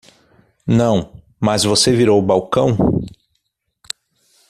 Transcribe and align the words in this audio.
Não, 0.65 1.21
mas 1.39 1.63
você 1.63 1.91
virou 1.95 2.17
o 2.17 2.23
balcão? 2.23 2.75